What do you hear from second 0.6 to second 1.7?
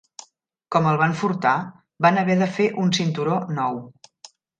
Com el van furtar,